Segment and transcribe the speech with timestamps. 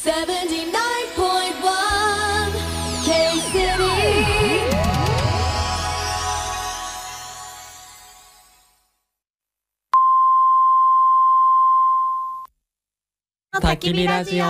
[0.00, 0.22] K City
[13.60, 14.44] 焚き火ラジオ。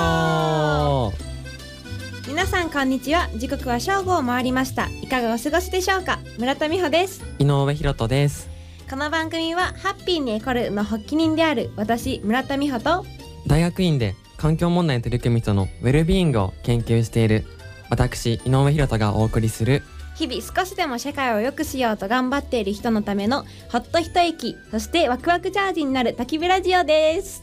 [2.28, 3.30] 皆さんこんにちは。
[3.36, 4.88] 時刻は正午を回りました。
[5.02, 6.18] いかがお過ごしでしょうか？
[6.38, 7.24] 村田美穂です。
[7.38, 8.50] 井上博人です。
[8.90, 13.06] この番組はハッピーにエコるの発起人である私村田美穂と
[13.46, 17.44] 大学院で環境問題に取り組む人のウェルビーイングを研究している
[17.90, 19.82] 私井上博人がお送りする
[20.14, 27.40] 日々少しでも社会を良くしようと頑張っている人のためのほっと一息そしてワクワクチャージになる焚き火ラジオです。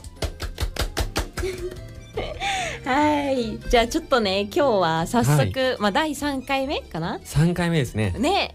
[2.84, 5.78] はいじゃあちょっとね今日は早速、はい。
[5.80, 8.14] まあ第3回目かな？3回目ですね。
[8.18, 8.54] ね。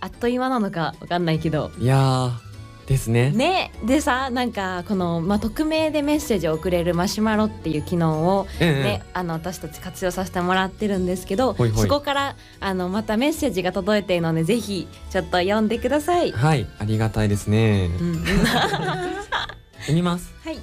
[0.00, 1.70] あっという間なのかわかんないけど。
[1.78, 2.51] いやー
[2.86, 3.30] ですね。
[3.30, 3.72] ね。
[3.84, 11.82] でさなんかこの、まあ、匿名でメッセージを送れるマシュマロっていう機能をね、あの私たち活用させてもらってるんですけどほいほい。
[11.82, 16.32] そこからあのまたメッセージが届いているのでぜひちょっと読んでください。
[16.32, 16.66] はい。
[16.78, 17.90] ありがたいですね。
[18.00, 18.12] うん。
[18.12, 18.24] う ん
[19.82, 20.32] 読みます。
[20.44, 20.58] はい、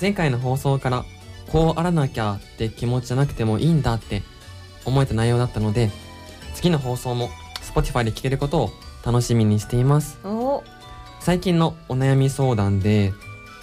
[0.00, 1.04] 前回の放送から
[1.52, 4.22] こうあらなきゃって気持ちじゃなくてもいいんだって
[4.84, 5.90] 思えた内容だったので
[6.54, 7.28] 次の放送も
[7.62, 8.70] Spotify で聞けることを
[9.04, 10.18] 楽しみにしています。
[10.24, 10.62] お
[11.20, 13.12] 最近のお悩み相談で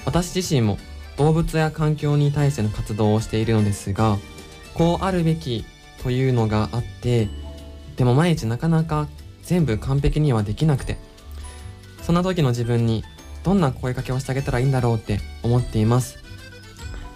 [0.05, 0.77] 私自身も
[1.17, 4.17] 動物や環境に対しての活動をしているのですが
[4.75, 5.65] こうあるべき
[6.03, 7.27] というのがあって
[7.95, 9.07] でも毎日なかなか
[9.41, 10.97] 全部完璧にはできなくて
[12.03, 13.03] そんな時の自分に
[13.43, 16.17] どんな声かけをしてあげたらいいんだろうって思っています。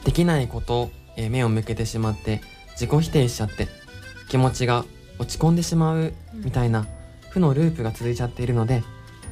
[0.03, 3.67] できないことへ目を向けてしまって自己否定しちゃって
[4.28, 4.86] 気持ちが
[5.19, 6.88] 落ち込んでしまうみたいな
[7.30, 8.81] 負のループが続いちゃっているので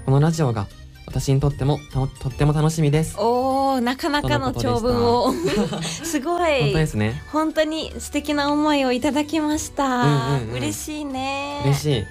[0.05, 0.67] このラジオが
[1.09, 3.15] 私にとってもたとっても楽しみです。
[3.17, 5.33] おーなかなかの長文を。
[5.81, 7.23] すご本い当ですね。
[7.31, 10.53] 本当に素敵な思いをいただきました、うんうんうん。
[10.57, 11.61] 嬉しいね。
[11.65, 12.05] 嬉しい。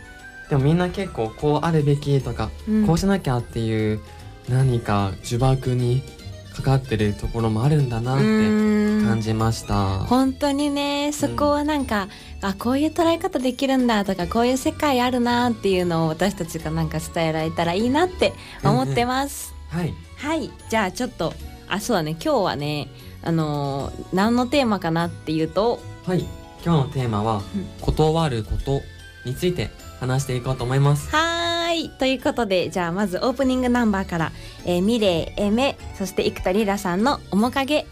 [0.51, 2.87] でもみんな結構こうあるべきとか、うん。
[2.87, 4.01] こうしなきゃっていう
[4.49, 6.03] 何か呪縛に
[6.59, 9.07] かかってるところもあるんだなってうん。
[9.07, 10.01] 感じました。
[10.01, 12.09] 本当にねそこはなんか、
[12.43, 18.33] あこういう捉え方できるんだとかこういう世界あるなっていうのを私たちがなんか伝えられたらいいなって
[18.63, 19.95] 思ってます、はい。
[20.17, 20.51] はい。
[20.69, 21.33] じゃあちょっと
[21.69, 22.13] あそうだね。
[22.13, 22.89] 今日はね
[23.23, 26.25] あのー何のテーマかなっていうとはい。
[26.65, 28.83] 今日のテーマはうん「断ること」
[29.25, 29.71] について
[30.01, 31.09] 話していこうと思います。
[31.11, 34.33] はーいということでじゃあまずオープニングナンバーから、
[34.65, 37.87] えー、ミレイエメそして生田リラさんの「面影」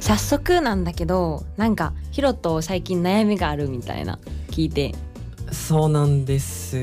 [0.00, 4.18] 早速なんだけどなんかヒロト最近悩みがあるみたいな
[4.50, 4.92] 聞いて。
[5.52, 6.76] そうなんです。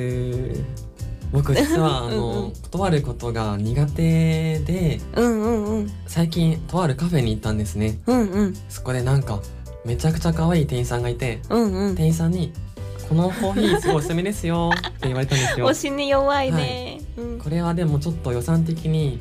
[1.32, 5.66] 僕実は あの断ることが苦手でうんうん。
[5.66, 9.42] うん最近とあるカフェに行ったんですねうんうんそこでなんか
[9.88, 11.96] めちゃくちゃ可愛い店員さんがいてうんうん。
[11.96, 12.52] 店員さんに
[13.08, 15.70] 「このコーヒーすごいおすすめですよ」 って言われたんですよ。
[15.70, 17.40] 推しに弱いね、うん。
[17.40, 19.18] これはでもちょっと予算的に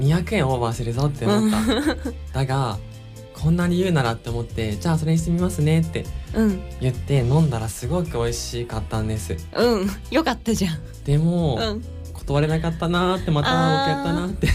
[0.00, 1.64] 200円オーバーするぞって思った。
[2.40, 2.78] だが
[3.32, 6.04] こんなに言うならって思ってじゃあそれにしてみますねって
[6.34, 6.60] うん。
[6.82, 9.34] 言って飲んだらすごく美味しかったんです。
[9.56, 9.90] うん。
[10.10, 10.78] よかったじゃん。
[11.06, 11.84] でも、うん
[12.26, 14.46] 断れなかったなーってまた僕やったなって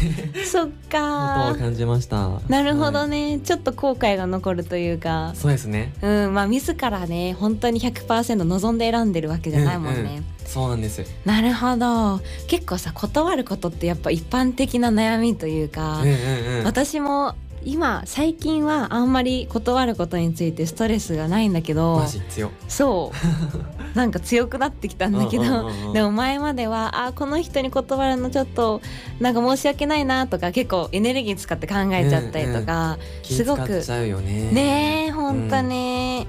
[0.45, 2.39] そっことかを感じました。
[2.47, 3.09] なるほどはい。
[3.09, 5.31] ね、ちょっと後悔が残るというか。
[5.35, 5.93] そうですね。
[6.01, 11.05] うんまあ自らね本当に100%望んで選んでるわけじゃないもんね、うんうんそうなんです。
[11.25, 12.19] なるほど。
[12.47, 16.63] 結構さ断ることってやっぱ一般的な悩みというか、うんうんうん。
[16.63, 23.17] 私も今最近はあんまり断ることについてストレスがないんだけどマジ強そう
[23.95, 25.93] なんか強くなってきたんだけど、うんうんうんうん。
[25.93, 28.81] でも前まではあこの人に断るのちょっと
[29.19, 34.51] なんか申し訳ないなとか結構エネルギー使って考えちゃったりとか、気すごく使っちゃうよね。
[34.51, 36.27] ねえほんとね、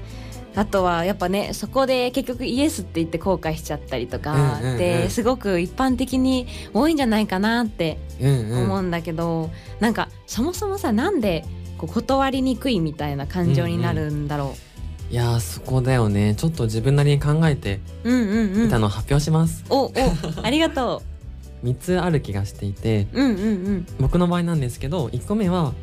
[0.56, 4.74] あとはやっぱねそこで結局イエスって言って後悔しちゃったりとかうんうんうん。
[4.76, 8.62] ってすごく一般的に多いんじゃないかなってうんうん。
[8.64, 11.44] 思うんだけど、なんかそもそもさなんで
[11.78, 14.54] こう断りにくいみたいな感情になるんだろ
[15.10, 18.10] いやーそこだよねちょっと自分なりに考えてう。
[18.10, 19.92] うんうんうんみたのを発表します、おお
[20.42, 21.02] ありがと
[21.64, 23.20] 3 つある気がしていてう。
[23.20, 25.74] うんうんうん僕の場合なんですけど1個目は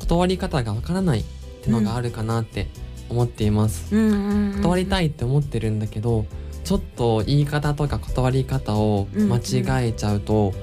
[0.00, 1.24] 断り方がわからないっ
[1.62, 2.68] てのがあるかなって
[3.10, 4.62] 思っています、うんうんうん。
[4.62, 6.24] 断りたいって思ってるんだけど
[6.64, 10.54] ちょっと言い方とか断り方を間違えちゃうと、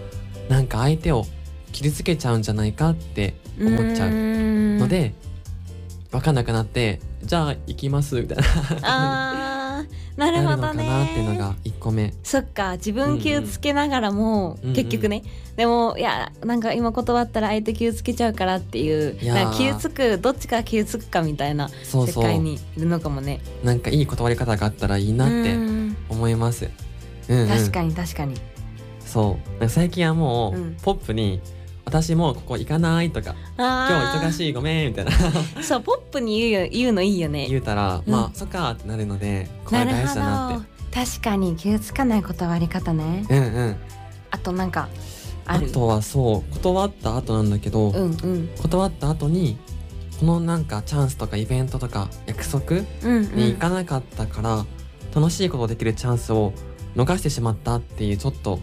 [0.49, 1.27] なんか相手を
[1.71, 5.13] 傷つけちゃうんじゃないかって思っちゃうのので、
[6.11, 8.43] 分かんなくなってじゃあ行きますみたいな。
[8.83, 9.83] あ
[10.17, 10.85] なるなるほどね。
[10.85, 12.13] なっていうのが1個目。
[12.23, 14.75] そっか自分気をつけながらも、うんうん。
[14.75, 15.23] 結局ね。
[15.55, 22.23] でもいやなんか今断ったら相手気をつけちゃうからっていうなんか気をつくどっちから気をつくかみたいなそうそう。
[22.23, 23.39] 世界にいるのかもね。
[23.63, 25.97] なんかいい断り方があったらいいなってうん。
[26.09, 26.69] 思います。
[27.29, 28.35] うん、うん、確かに確かに。
[29.05, 29.69] そう。
[29.69, 30.77] 最近はもう、うん。
[30.83, 31.39] ポップに
[31.91, 35.11] 「私もうここ行かない」とか「今日忙いしいごめん」みたいな。
[35.61, 37.47] そうポップに言うよ言うのいいよね。
[37.49, 38.11] 言うたら、うん。
[38.11, 40.71] まあそっかってなるのでこれ大事だなって。
[40.95, 43.25] 確かに気をつかない断り方ね。
[43.29, 43.75] うんうん。
[44.31, 44.87] あとなんか
[45.45, 45.67] ある？
[45.67, 48.49] あとはそう断った後なんだけど、うんうん。
[48.61, 49.57] 断った後に
[50.19, 54.65] このなんかチャンスとかイベントとか約束に行かなかったから、
[55.13, 56.53] 楽しいことできるチャンスを
[56.95, 58.59] 逃してしまったっていうちょっと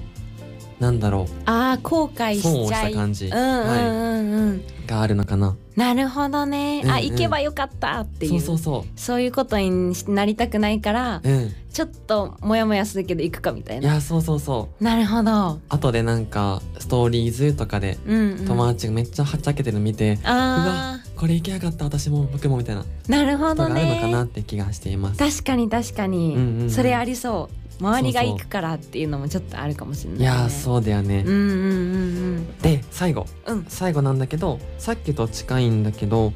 [0.81, 2.93] なんだろああ後悔う損をししちゃい。
[2.93, 5.57] た感じ、うんうんうんうん、があるのかな。
[5.77, 6.95] なるほどね、うんうん。
[6.95, 8.41] あ行けばよかったっていう。
[8.41, 9.23] そうそうそう。
[9.23, 11.33] いうことになりたくないからそう。
[11.33, 11.55] うん。
[11.73, 13.93] ちょっとモヤモヤするけど行くかみたいな。
[13.93, 14.85] いやそうそうそう。
[14.85, 15.61] なるほど。
[15.69, 22.83] 後でなんかストーリーズとかでうん、うん、友達がめっちゃはっちゃけてるの見て、あこれ行けなかった私も僕もみたいな。
[22.83, 25.19] こーなるほどとがあるのかなねって気がしています。
[25.19, 26.71] 確かに確かに、うんうんうん。
[26.71, 31.23] それありそう周りが行くからっていうのもちょっとあるかもしれない、ね、いやーそうだよね。
[31.27, 33.27] うんうんうんで最後。
[33.47, 33.57] うん。
[33.59, 36.33] うん最後なんだけどさっきと近いんだけど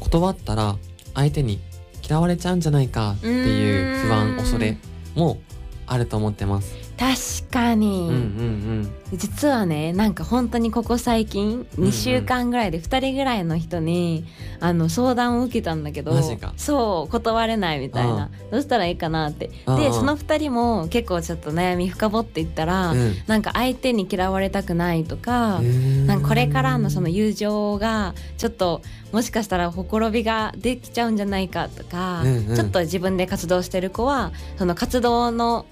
[0.00, 0.76] 断ったら
[1.14, 1.60] 相手に
[2.06, 4.76] 嫌われちゃうんじゃないかっていう不安恐れ
[5.14, 5.38] も
[5.86, 6.74] あると思ってます。
[7.00, 14.24] 確かに、うんうん実はねなんか本当にここ最近うん2週間ぐらいで2人ぐらいの人に、
[14.60, 16.12] あの相談を受けたんだけど
[16.56, 18.30] そう断れないみたいな。
[18.52, 19.48] どうしたらいいかなって。
[19.48, 23.00] でその2人も結構ちょっと悩み深掘っていったら、うん。
[23.00, 25.60] うんなんか相手に嫌われたくないとか、
[26.06, 32.56] なんかこれからのその友情がちょっともしかしたらほころびができちゃうんじゃないかとか、うんうん。
[32.56, 35.66] ちょっと自分で活動してる子はその活動の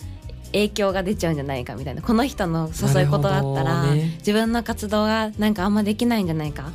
[0.52, 4.14] 影響が出ちゃうんじゃないかみたいなこの人の誘いことだったら、ね。
[4.18, 6.70] 自分の活動がなんかあんまできないんじゃないか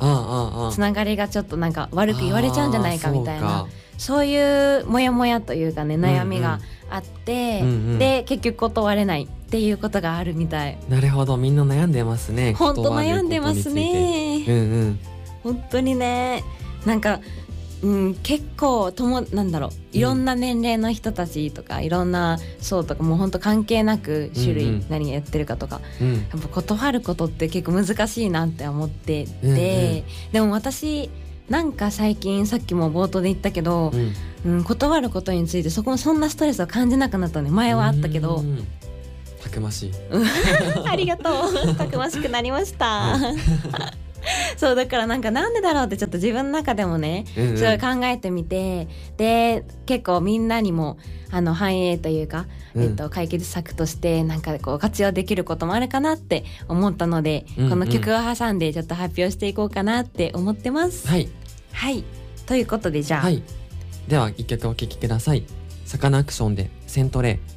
[0.72, 3.66] つながりがちょっとなんか悪く言われちゃうんじゃないかみたいなあ
[3.98, 6.60] そういうモヤモヤというかね悩みが
[6.90, 7.98] あって、うんうん。
[7.98, 10.78] で結局断れないっていうことがあるみたい。
[10.88, 11.36] なるほど。
[11.36, 14.44] みんな悩んでますね本当悩んでますね。
[14.46, 14.98] うんうん。
[15.42, 16.42] 本当にね。
[16.86, 17.20] なんか、
[17.84, 26.14] うん、結構ともなんだろういろんな年齢の人たちとか、いろんな層とかもう本当関係なく種類、うんうん何やってるかとかうん。
[26.14, 30.04] やっぱ断ることって結構難しいなって思ってて、うんうん。
[30.32, 31.10] でも私
[31.48, 33.90] なんか最近さっきも冒頭で言ったけど
[34.46, 34.56] う、ん。
[34.56, 37.50] うん、断ることについてそこもそんなストレスを感じなくなったね。
[37.50, 38.36] 前はあったけど。
[38.36, 38.66] うん。
[39.42, 39.92] たくましい。
[40.88, 41.74] ありがとう。
[41.74, 43.94] たくましくなりました、は
[44.56, 47.58] そうだからなんかなんでだろうってちょっと自分の中でもねうんうん。
[47.58, 50.98] すごい考えてみてで結構みんなにも
[51.30, 52.82] あの反映というか、うん。
[52.84, 57.70] えっと、解決策としてなんかこう活用できることもあるかなって思ったので、うんうん。
[57.70, 61.08] この曲を挟んでちょっと発表していこうかなって思ってます。
[61.08, 61.28] はい。
[61.72, 62.04] はい。
[62.46, 63.42] ということでじゃあ、はい。
[64.06, 65.44] では一曲お聴きください。
[65.84, 67.53] サカナクションでセントレイ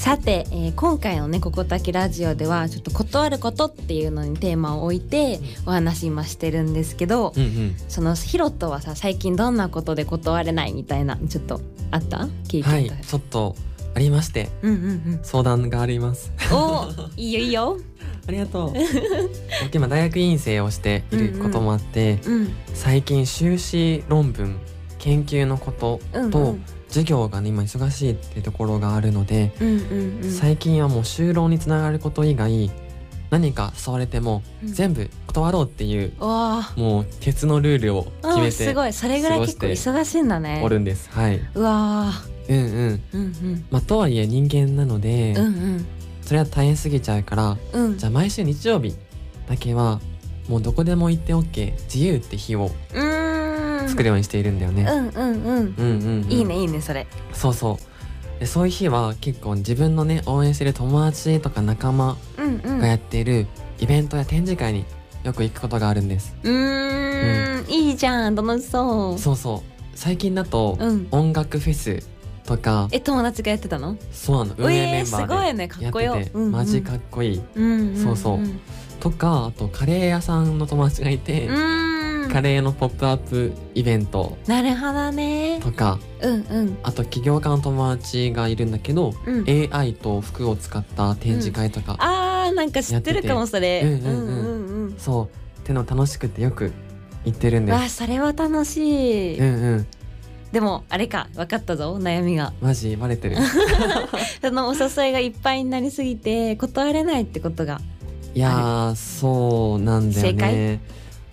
[0.00, 7.76] さて、えー今回のね「ここたきラジオ」ではちょっと断ることっていうのにテーマを置いてお話今してるんですけど、うんうん。
[7.88, 11.60] そのヒロトはさ最近どんなことで断れないみたいなちょっと
[11.90, 12.28] あった？
[12.48, 13.54] 聞いてはいたちょっと
[13.94, 14.48] ありまして。
[14.62, 16.32] うんうん相談があります。
[16.50, 16.88] うんお
[17.18, 17.76] いいよいいよ。
[18.26, 18.72] ありがとう。
[19.64, 24.56] 僕今大学院生をしていることもあって、うん最近修士論文
[24.98, 30.30] 研究のことうんと、うん授業がね今忙しいっていうところがあるので、うんうんうん。
[30.30, 32.70] 最近はもう就労につながること以外
[33.30, 34.72] 何か誘われてもうん。
[34.72, 38.92] 全部断ろうっていう、わもう鉄のルールを決めてーすごい。
[38.92, 40.60] それぐらい結構忙しいんだね。
[40.64, 41.08] おるんです。
[41.10, 41.40] はい。
[41.54, 42.12] うわ
[42.48, 42.64] うんうん。
[42.64, 43.64] ーうんうん。
[43.70, 45.86] まあとはいえ人間なので、うんうん。
[46.22, 47.98] それは大変すぎちゃうからうん。
[47.98, 48.96] じゃあ毎週日曜日
[49.48, 50.00] だけは
[50.48, 52.72] もうどこでも行って OK 自由って日を。
[52.94, 53.29] うーん
[53.90, 54.84] 作るようにしているんだよね。
[54.84, 55.32] うんうんうん。
[55.32, 56.30] うんうんうん。
[56.30, 57.06] いいねいいねそれ。
[57.32, 57.78] そうそ
[58.36, 58.40] う。
[58.40, 62.78] でそういう日は結構自分のね応援してる友達とか仲間うんうん。
[62.78, 63.46] がやっている
[63.78, 64.84] イベントや展示会に
[65.24, 67.70] よく行くことがあるんです、うーん。
[67.70, 69.18] いいじゃん楽しそう。
[69.18, 69.60] そうそう。
[69.94, 71.08] 最近だと、うん。
[71.10, 72.02] 音楽フェス
[72.46, 72.88] とか。
[72.90, 73.98] え友達がやってたの？
[74.12, 74.54] そうなの。
[74.56, 75.68] 運営メンバえーすごいね。
[75.68, 76.16] かーでやっこよ
[76.50, 77.42] マジかっこいい。
[77.54, 78.38] うんんそうそう。
[78.38, 78.58] ん
[79.00, 81.89] とかあとカレー屋さんの友達がいて、うーん
[82.32, 85.60] カレーのポップアップイベントなるほどね。
[85.62, 86.78] とかうんうん。
[86.82, 89.44] あと起業家の友達がいるんだけど、うん。
[89.48, 93.80] AI と服を使った展示会とか、あーなんか知ってるかもそれ。
[93.80, 94.08] やってて。
[94.08, 94.38] うんうんうん。
[94.38, 96.72] うんうんそうっての楽しくてよく
[97.24, 99.86] 言ってるんでわあすそれは楽しい、うんうん。
[100.52, 102.52] でもあれか分かったぞ悩みが。
[102.60, 103.36] マジバレてる。
[104.42, 107.80] そのお誘いがいっぱいになりすぎて断れないってことが。
[108.34, 110.80] いやーそうなんだよ正ね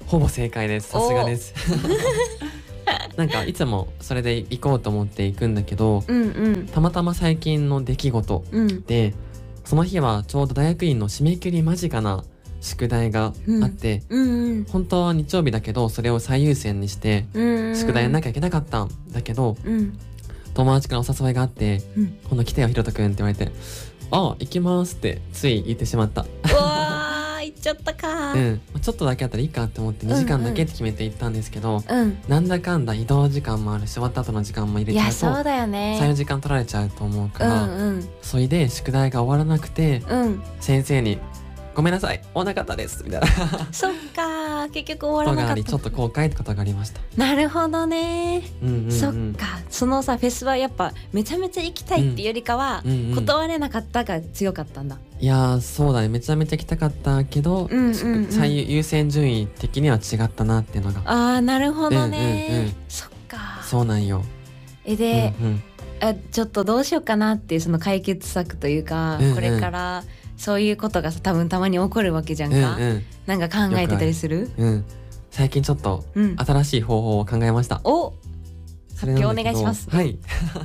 [0.07, 0.89] ほぼ正解です。
[0.89, 1.53] さすがです。
[3.17, 6.67] なんかいつもそれで行こうと思って行くんだけどうんうん。
[6.67, 8.81] たまたま最近の出来事うん。
[8.83, 9.13] で
[9.65, 12.23] その日はちょうど大学院の締め切り間近な
[12.61, 14.65] 宿題があって、うんうん。
[14.69, 19.97] 本当は日曜日だけどそれを最優先にしてうん宿題やんなきゃいけなかったんだけどうん。
[20.53, 23.51] 友達からお誘いがあってうん「今度来てよひろとくん」って言われて
[24.09, 26.25] 「あ行きます」ってつい言ってしまった
[27.57, 28.33] ちゃったか。
[28.33, 28.61] うん。
[28.81, 32.17] ちょっとだけあったらいいかって思って2時間だけって決めて行ったんですけど、うん。
[32.27, 38.09] なんだかんだ移動時間もあるし終わった後の時間も入れいちゃうとやそうだよ34ね時間取られちゃうと思うかうら、んうん。
[38.21, 40.41] それで宿題が終わらなくてうん。
[40.59, 41.19] 先生に
[41.77, 42.17] 「ごめんなさい。
[42.17, 43.27] 終わらなかったです」みたいな。
[43.71, 44.67] そっか。
[44.69, 46.99] 結局終わらなかっがありちょったと後悔ってことがありました。
[47.15, 48.41] なるほどね。
[48.63, 49.59] うんうんうん、そっか。
[49.69, 54.97] そのさフェスはやっぱめちゃめちゃ行きたいっていうよりかは、うんうん断れなかったが強かったんだ。
[55.19, 56.09] いやーそうだね。
[56.09, 58.27] めちゃめちゃ行きたかったけど、うんうんうん。
[58.31, 61.01] 最優先順位的には違ったなっていうのが。
[61.05, 62.73] あーなるほどね、うんうんうん。
[62.89, 63.61] そっか。
[63.63, 64.23] そうなんよ。
[64.83, 65.63] えで、うんうん。
[65.99, 69.35] あちょっとどうしようかなっていうその解決策というか、うんうん。
[69.35, 70.03] これから
[70.37, 72.77] そういうことがさ多分たまに起こるわけじゃんうんか、
[73.25, 74.49] なんか考えてたりする？
[74.57, 74.85] うんうん。
[75.31, 76.35] 最近ちょっとうん。
[76.37, 77.81] 新しい方法を考えました。
[77.83, 78.13] お
[78.95, 79.89] それなんだけど発表お願いします。
[79.89, 80.17] はい。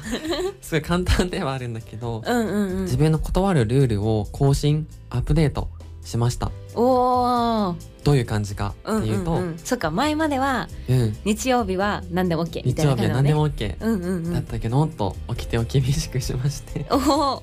[0.63, 2.85] すごい簡単ではあるんだけど、うんうんうん。
[2.85, 5.69] 自分の断るルールを更新アップデート
[6.03, 6.51] しました。
[6.75, 7.77] おー。
[8.05, 11.17] どういう感じかうんっていうと、うんうん、そっか前まではうん。
[11.25, 13.03] 日曜日は何でも OK みた日いなね。
[13.03, 14.33] 曜日は何でも OK うんうんうん。
[14.33, 17.43] だったけど、もっと掟を厳しくしまして、おお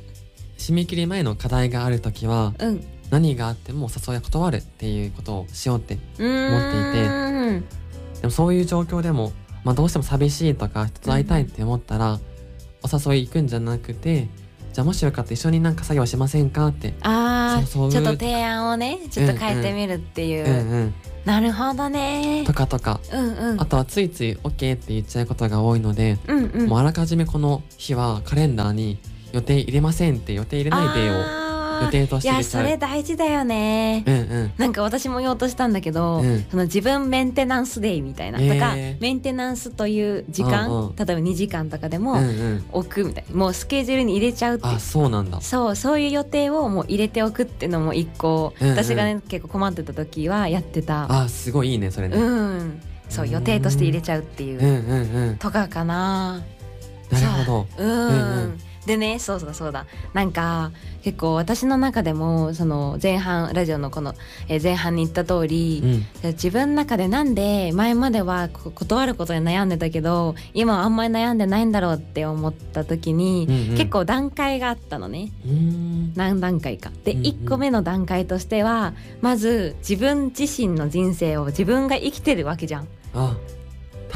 [0.60, 2.86] 締め切り前の課題があるときは、うん。
[3.10, 7.66] 何があっても誘いは断るっていうことをしようってうーん。
[8.22, 9.32] でもそういう状況でも、
[9.63, 12.20] まあ、どうしても寂しいとか人と会いたいって思ったら、
[12.84, 14.28] お誘い行くんじゃなくて
[14.74, 16.94] じゃあもしよかったら一緒になんか作業しませんかって。
[17.01, 20.94] あちょっと提案をねちょっと変えてみるっていう、うんうん
[21.25, 22.44] なるほどね。
[22.46, 23.01] とかとか。
[23.12, 23.62] うんうん。
[23.62, 26.70] あとはついつい OK って言っちゃうことが多いので、うんうん。
[26.70, 28.98] もうあらかじめこの日はカレンダーに
[29.33, 31.50] 予定入れませんって予定入れないでを
[31.86, 32.31] 予定としてい。
[32.33, 34.51] やそれ大事だよね、うんうん。
[34.57, 36.45] なんか私も言おうとしたんだけど、うん。
[36.50, 38.53] その自分メンテナンスデイみたいな、えー。
[38.53, 40.95] とかメンテナンスという時間、うんうん。
[40.95, 42.65] 例えば2時間とかでもうんうん。
[42.71, 45.39] 置くみたいなもうスケジュールに入れちゃうってあそうなんだ。
[45.41, 48.74] そうそういう予定をもう入れておくっていうのも一個、うんうん。
[48.75, 51.07] 私がね結構困ってた時はやってた。
[51.09, 52.81] あすごいいいねそれね、うん。
[53.09, 53.31] そううん。
[53.31, 55.38] 予定として入れちゃうっていう、うんうんうん。
[55.38, 56.41] とかかな。
[57.12, 57.83] なるほど。
[57.83, 58.12] うん、うんう
[58.48, 58.59] ん
[58.89, 59.86] でねそうだそうだ。
[60.13, 60.72] なんか
[61.03, 64.15] 結構私の中でもその前半ラジオのこの、
[64.48, 65.81] えー前半に言った通り、
[66.24, 66.29] うん。
[66.34, 73.77] 自分の中でなんで前まではこ断ることに悩んでたけど今はあんまり悩んでないんだろうって思った時に、うんうん。
[73.77, 75.29] 結構段階があったのね。
[76.15, 76.91] 何段階か。
[77.03, 77.25] で、うんうん。
[77.25, 82.88] 1個目の段階としてはまず自分自身の人生を自分が生きてるわけじゃん。
[83.13, 83.38] あ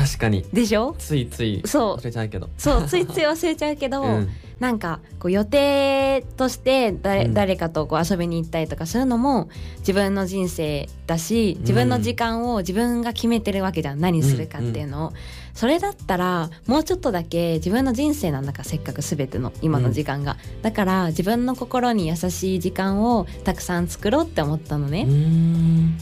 [0.04, 0.44] 確かに。
[0.52, 0.96] でしょ？
[1.00, 1.98] ついついそう。
[1.98, 2.50] 忘れちゃうけど。
[2.58, 4.30] そう ついつい忘れちゃうけど、うん。
[4.60, 7.34] なんかこう予定として誰,、うん。
[7.34, 14.00] 誰かとこう遊びに行ったりとかするのも自分の人生だし自分の時間を自分が決めてるわけじゃん。
[14.02, 15.14] 何するかっていうのを、
[15.54, 25.08] それだったらもうちょっとだけ自分の人生なんだからせっかく全ての今の時間が、だから自分の心に優しい時間をたくさん作ろうって思ったのね、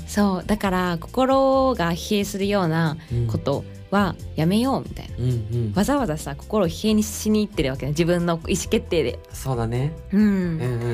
[0.07, 0.43] そう。
[0.45, 5.15] だから心が疲弊するようなうんことはやめようみたいな。
[5.17, 5.33] うんう
[5.69, 5.73] ん。
[5.75, 9.19] わざわざさ心を疲弊にしに行ってるわけね自分の意思決定で。
[9.33, 9.93] そうだね。
[10.11, 10.21] うん。
[10.21, 10.35] うんう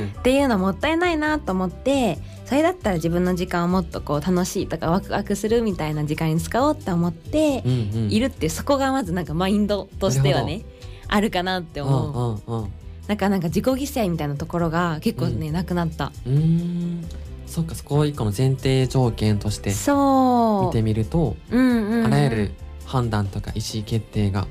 [0.06, 0.14] ん。
[0.18, 7.74] っていうのもったいないなと思ってそれだったら自分の時間をもっとこう楽しいとかワクワクするみたいな時間に使おうって思ってうんう
[8.08, 8.12] ん。
[8.12, 10.64] いるってそこがまずなんかマインドとしてはね
[11.08, 12.50] あるかなって思う。
[12.50, 12.72] うんうんうん。
[13.08, 16.12] なんかなんか自己犠牲みたいなところが結構ね、なくなった。
[16.26, 17.06] うーん。
[17.46, 20.66] そっかそこを一個の前提条件としてそう。
[20.68, 22.06] 見てみるとうんうんうん。
[22.08, 22.52] あらゆる
[22.88, 24.48] 判断とか意思決定が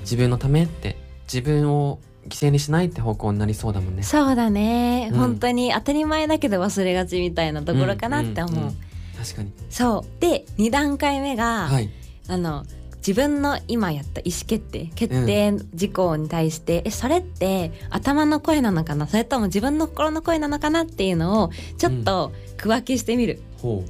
[0.00, 0.96] 自分のためって
[1.32, 4.02] 自分を犠牲にしないって方向になりそうだもんね。
[4.02, 8.54] そうだね、うん本当に当たり前だけど忘れがちみたいなところかなって思う。
[8.56, 8.76] んんん
[9.16, 9.52] 確かに。
[9.68, 11.90] そうで2段階目が、はい。
[12.28, 12.64] あの
[12.98, 19.06] 自分の今やった意思決定決定事項に対して、えそれって頭の声なのかな？
[19.06, 20.82] それとも自分の心の声なのかな？
[20.82, 23.84] っていうのをちょっと区分けしてみるほ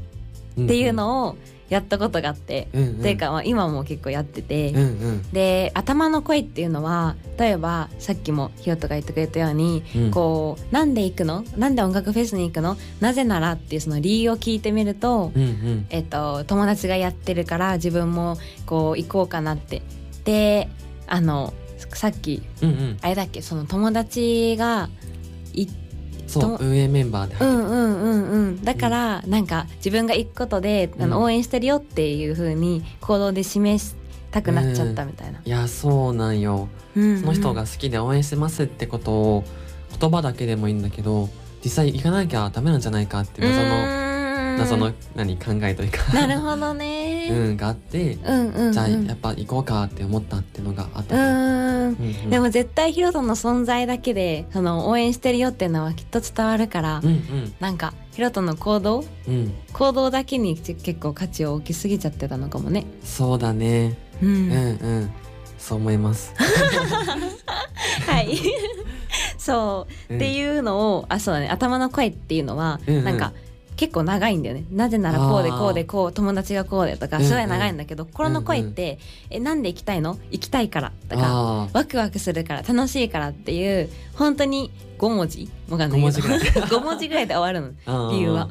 [0.57, 0.65] う。
[0.65, 1.37] っていうをのを
[1.71, 3.03] やったことがあって、うんうん。
[3.03, 5.23] ていうかまあ今も結構やってて、うんうん。
[5.33, 10.11] で頭の声っていうのは例えばさっきもひよとが言ってくれたように、うん。
[10.11, 11.45] こうなんで行くの？
[11.57, 12.77] なんで音楽フェスに行くの？
[13.01, 15.87] なぜならっていうその理由を聞いてみると、うんうん。
[15.91, 18.37] えっと、友達がやってるから自分も
[18.67, 19.83] こう行こうかなって。
[20.25, 20.69] で
[21.07, 21.55] あの
[21.95, 22.99] さっきうんうん。
[23.01, 23.43] あれだっけ？
[23.43, 24.91] その友達が
[25.55, 25.69] い
[26.31, 26.59] そう。
[26.59, 27.63] と運営メンバーで入ってる。
[27.63, 28.65] うんうんうんうん。
[28.65, 31.11] だからなんか自分が行くことであうん。
[31.11, 33.95] の応援してるよっていう風に行動で示し
[34.31, 36.69] たくなっちゃったみたいな、いやそうなんよ。
[36.97, 37.21] うんうん。
[37.21, 39.45] その人が好きで応援してますってことを
[39.99, 41.29] 言葉だけでもいいんだけど
[41.65, 44.10] 実際行かなきゃダメなんじゃないかっていう謎の
[44.61, 46.13] うーん謎の何考えというか。
[46.13, 48.73] なるほどね、 うんがあってうんうんうん。
[48.73, 51.17] じゃあやっぱ行こうかって思ったっていうのがあった。
[51.17, 52.31] うんうんうん。
[52.31, 57.55] でも絶対ヒロトの存在だけでその応援してるよっていうのはきっと伝わるから、うんうん。
[57.61, 59.05] なんかヒロトの行動？
[59.29, 59.53] うん。
[59.73, 62.85] 行動だけにち結構価値を置きすぎちゃってたのかもね。
[63.03, 63.97] そうだね。
[64.23, 64.29] うん。
[64.29, 65.11] うんうん。
[65.59, 66.33] そう思います。
[68.07, 68.39] はい。
[69.37, 71.49] そう、ってういうのをあそうだね。
[71.49, 73.05] 頭の声っていうのは、うんうん。
[73.05, 73.33] なんか
[73.81, 74.67] 結構長いんだよね。
[74.71, 77.29] なぜならこうでこうでこう友達がこうでとかうんうん。
[77.31, 78.99] すごい長いんだけど、心の声って、
[79.31, 80.19] えなんで行きたいの？
[80.31, 86.41] 行きたいからとかあワクワクするから楽しいからっていう本当に5文字わかんないけど5文字ぐらい。
[86.69, 88.09] 5文字ぐらいで終わるの。
[88.09, 88.51] あ理由は。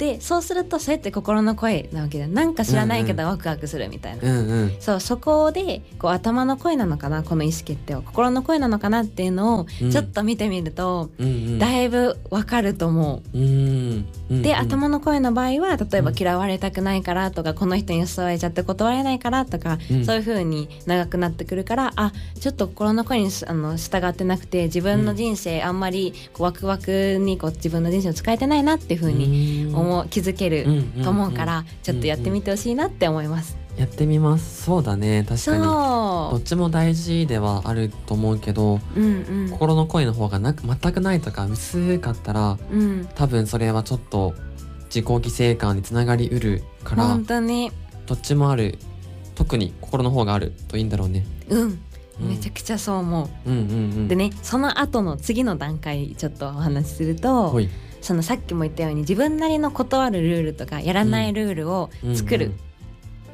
[0.00, 2.32] でそうするとそれって心の声なわけじゃん。
[2.32, 4.76] なんか知らないけどワクワクするみたいな、うんうん。
[4.80, 9.90] そうそこでこう頭の声なのかなこの意思決定は心の声なのかなっていうのをうん。
[9.90, 11.58] ちょっと見てみると、うんうん。
[11.58, 13.38] だいぶわかると思う。
[13.38, 14.42] うんうん。
[14.42, 14.56] で、うん。
[14.56, 16.16] 頭の声の場合は例えばうん。
[16.18, 20.06] 嫌われたくないからとか、この人に誘われちゃって断れないからとか、うん。
[20.06, 29.74] そういう風に長くなってくるからあちょっと心の声にすあの従ってなくて自分の人生あんまりこうワクワクにこう自分の人生を使えてないなっていう風にうん。
[29.76, 30.66] 思う気づける
[31.02, 33.60] と思うから、ちょっとやってみてほしいなって思います。
[33.76, 34.64] やってみます。
[34.64, 35.24] そうだね。
[35.26, 35.62] 確かに。
[35.62, 39.50] どそっちも大事ではあると思うけどう、うんうん。
[39.50, 44.34] 心の声の方がなく全くないとか薄かったらうん、多分それはちょっと
[44.86, 45.20] 自己犠
[45.54, 47.72] 牲感につながりうるから本当に。
[48.06, 48.78] どっちもある。
[49.34, 51.24] 特に心の方があるといいんだろうね。
[51.48, 52.28] うん、うん。
[52.28, 53.50] めちゃくちゃそう思う。
[53.50, 53.64] うんうんう
[54.00, 54.08] ん。
[54.08, 57.70] でねその後の次の段階ちょっとお話しするとほい
[58.00, 62.52] そのさっきも言ったように自分なりの断るルールとかやらないルールを作るっ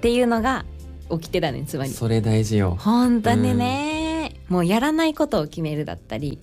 [0.00, 0.64] ていうのが
[1.10, 1.90] 起きてたねつまり。
[1.90, 2.76] それ大事よ。
[2.80, 6.38] 本当にね、もうやらないことを決めるだったり、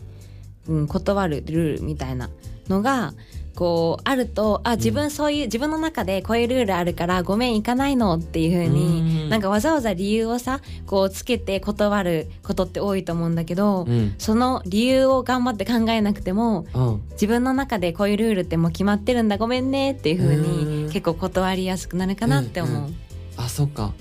[0.68, 2.30] うん、断るルールみたいな
[2.70, 3.14] のが
[3.56, 14.16] こうあるとあ自分そういう、自分の中でこういうルールあるからごめん行かないのっていう風にうんなんかわざわざ理由をさこうつけて断ることって多いと思うんだけど、うん。
[14.18, 17.02] その理由を頑張って考えなくてもうん。
[17.12, 22.84] 自分の中でこういうルールってもう決まってるんだごめんねっていう風うんに結構断りやすくなるかなって思う。
[22.84, 22.96] うん
[23.38, 23.94] あそっか。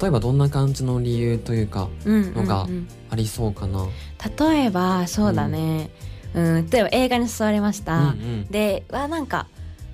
[0.00, 2.66] 例えばどんな感じの理由というかうんうんうんのが
[3.10, 3.86] ありそうかな。
[4.38, 6.05] 例えばそうだね、うん、
[6.70, 8.14] 例えば映画に誘われましうんた、
[8.50, 9.46] ではなんか、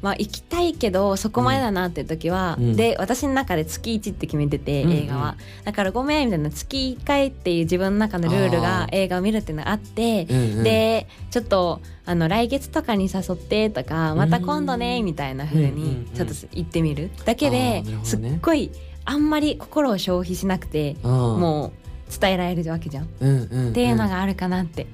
[0.03, 2.77] まあ、行きたいけどそこまでだなっていう時は、うん。
[2.77, 5.37] で私の中で月1って決めてて、うん映画は。
[5.65, 8.89] だからごめんみたいな月1回っていう自分の中のルールあがー。
[8.93, 17.11] 映画を見るっていうのがあってうんうん、でちょっとあの来月とかに誘ってとかまた今度ねうんみたいな風うんうんうんにちょっと言ってみる。
[17.25, 18.73] だけあでーなるほすっごい
[19.05, 21.73] あんまり心を消費しなくても
[22.09, 23.09] う伝えられるわけじゃん。
[23.21, 24.87] うんうんうん、っていうのがあるかなって。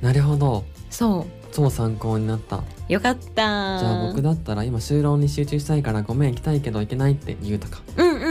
[0.00, 1.26] なるほどそう。
[1.52, 2.62] 超参考になった。
[2.88, 3.24] よかった。
[3.34, 7.80] じゃあ僕だったら今就労に集中したいからごめん行きたいけど行けないって言うとか。
[7.96, 8.26] うんうんう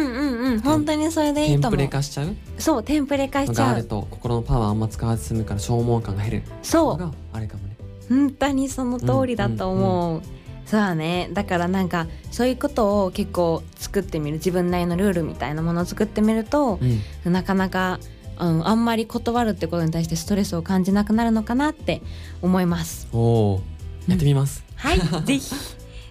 [0.49, 0.59] んうん。
[0.61, 1.79] 本当にそれでいテンプいと思う。
[1.79, 3.65] レ化しちゃうそうテンプレ化しのちゃう？
[3.67, 6.43] があると心のパワーあんま使わず済むから消耗感が減る。
[6.47, 6.97] のそう。
[6.97, 7.75] があれかもね。
[8.07, 10.21] 本当にその通りだと思う,、
[10.65, 11.29] そうだね。
[11.33, 14.37] だからなんかそういうことを結構作ってみる。
[14.37, 16.79] 自分なりのルールみたいなものを作ってみると
[17.25, 17.33] う、ん。
[17.33, 17.99] なかなか、
[18.39, 22.01] うん、あんまり断るってことに対してストレスを感じなくなるのかなって
[22.41, 23.07] 思います。
[23.11, 23.61] おお
[24.07, 25.53] やってみます、はい ぜひ。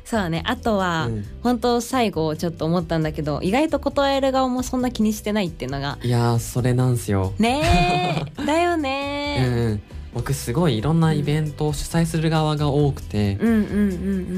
[0.05, 1.25] そうだねあとは、うん。
[1.43, 5.99] 本当最後ちょっと思ったんだけど意外と断れる側もそんな気にしてないっていうのが。
[6.03, 8.41] いやーそれなんすよ、ねえ。
[8.47, 9.83] だようんねうん、
[10.15, 13.75] 僕すごいいろんなイベントを主催する側が多くて、うんうんうんう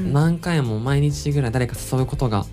[0.09, 0.13] ん。
[0.13, 2.45] 何回も毎日ぐらい誰か誘うことが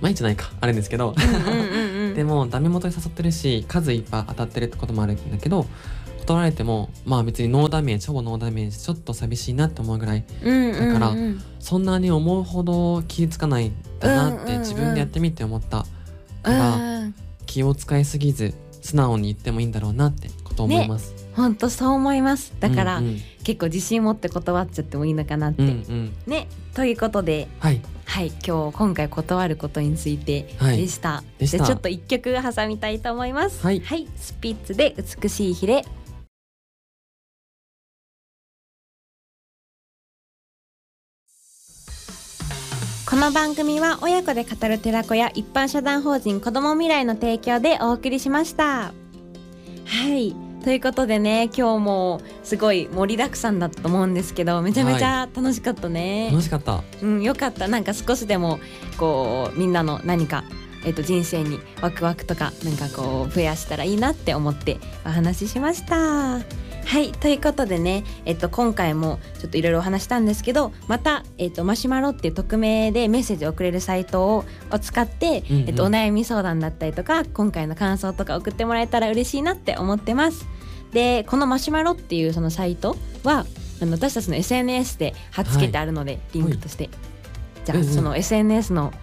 [0.00, 1.14] 毎日ないかあるんですけど。
[1.16, 1.75] うんうんうんうん
[2.16, 5.66] でもダメ元に誘ってるし数いっぱい当たってるってこともあるんだけど
[6.20, 11.14] 断られてもまあ別にノーダメージほぼノーダメージちょっと寂しいなって思うぐらいだから
[11.60, 15.86] そんなに思うほど気つかないんだなって自分でやってみて思った。
[16.46, 17.14] からうん。
[17.44, 22.52] 気を使いすぎず素直に言ってもいいんだろうなってこと思います、本当そう思います。
[22.60, 23.20] だから、うんうん。
[23.44, 26.12] 結構自信持って断っちゃってもいいのかなって、うんうん。
[26.26, 27.80] ねということではい
[28.16, 30.78] ははい今日今回断ることについてはい。
[30.78, 31.58] でした、でした。
[31.58, 33.62] じゃあちょっと一曲挟みたいと思います。
[33.62, 33.82] はい。
[34.16, 35.84] スピッツで美しいヒレ
[43.10, 48.94] この番組は親子で語る寺子や一般社団法人子ども未来の提供でお送りしました。
[49.84, 56.82] はいということでね今日もすごい盛りだくさんだと思うんですけどめちゃめちゃ楽しかったね、楽しかった。
[57.02, 57.68] うん、よかった。
[57.68, 58.58] なんか少しでも
[58.98, 60.42] こうみんなの何か、
[60.84, 66.40] えっと人生にワクワクとかなんかこう増やしたらいいなって思ってお話ししました。
[66.86, 75.68] はいということでね、えっと、今回もちょっといろいろお話したんですけどまた、えっと、マシュマロっていう匿名でメッセージを送れるサイトをを使って、うんうん。
[75.68, 80.55] えっと、お悩み相談だったりとか今回の感想とか送ってもらえたら嬉しいなって思ってます。
[80.96, 83.44] でこのマシュマロっていうそのサイトは
[83.82, 86.88] あの私たちの SNS で貼っつけてあるので、リンクとして、
[87.66, 87.92] じゃあ、うんうん。
[87.92, 88.94] その SNS の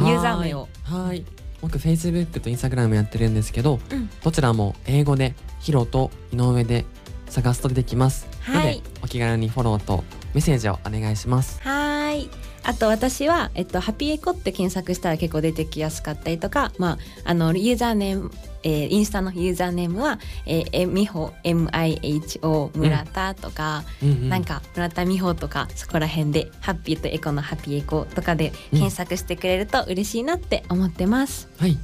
[0.00, 0.60] ユーザー名を。
[0.60, 1.06] はーい。
[1.08, 1.24] はい。
[1.60, 4.08] 僕 Facebook と Instagram やってるんですけど、うん。
[4.24, 6.86] どちらも英語でヒロと井上で
[7.28, 8.78] 探すと出てきます、はい。
[8.78, 10.02] のでお気軽にフォローと
[10.32, 11.60] メッセージをお願いします。
[11.60, 12.30] はーい
[12.62, 18.30] あと私は、えっと、ハピエコって検索したら結構出てきやすかったりとか、まあ、あのユーザーネーム、
[18.62, 24.10] えーインスタのユーザーネームは、えー、えみほ MIHO 村田とか、うん。
[24.10, 31.48] うんなんか村田美穂とかそこら辺でハッピーとエコのハピエコとかで検索してくれると嬉しいなって思ってます。
[31.58, 31.76] はい。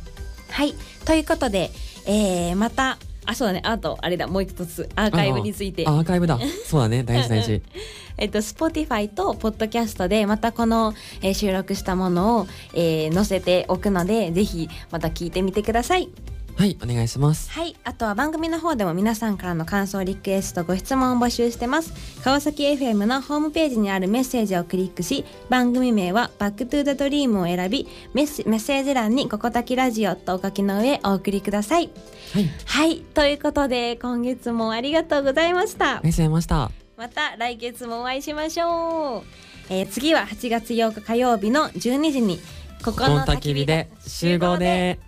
[0.51, 0.75] はい。
[1.05, 1.71] ということで、
[2.07, 3.61] えーまたあそうだね。
[3.65, 4.29] あとあれだ。
[4.29, 5.85] もう一つアーカイブについて。
[5.87, 6.39] あアーカイブだ。
[6.65, 7.03] そうだね。
[7.03, 7.61] 大事大事
[8.19, 16.11] えっと、Spotify と Podcast でまたこの、えー収録したものを、えー載せておくのでぜひまた聞いてみてください。
[16.57, 17.51] はいお願いします。
[17.51, 21.93] はい、あとは番組の方でも皆さんからの感想リクエストご質問を募集してます。
[22.25, 31.91] 川崎 FM のホームページにあるメッセージをクリックし番組名は Back to the Dream を選びメッセメッセージ欄に「ここたきラジオ」とお書きの上お送りください。
[32.33, 32.51] はい。
[32.65, 35.85] はいということで今月もありがとうございました。
[35.85, 39.23] ありがとうございましたまた来月もお会いしましょう、
[39.69, 42.39] えー次は8月8日火曜日の12時に
[42.85, 44.99] ここのの焚き火で集合で。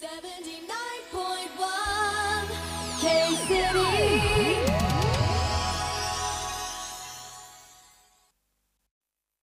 [0.00, 0.14] 79.1
[3.00, 3.93] K City